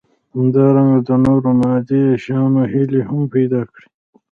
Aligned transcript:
همدارنګه 0.35 0.99
د 1.07 1.09
نورو 1.25 1.49
مادي 1.61 2.03
شيانو 2.23 2.61
هيلې 2.71 3.01
هم 3.09 3.21
پيدا 3.33 3.61
کړي. 3.71 3.85